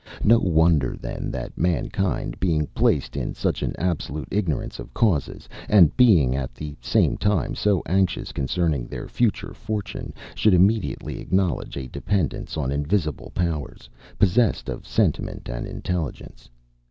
[0.23, 5.95] No wonder, then, that mankind, being placed in such an absolute ignorance of causes, and
[5.95, 11.87] being at the same time so anxious concerning their future fortune, should immediately acknowledge a
[11.87, 13.87] dependence on invisible powers,
[14.17, 16.49] possessed of sentiment and intelligence.